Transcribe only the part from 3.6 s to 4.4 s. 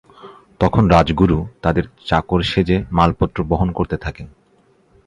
করতে থাকেন।